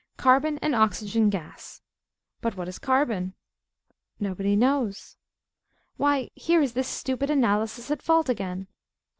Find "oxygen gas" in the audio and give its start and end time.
0.73-1.83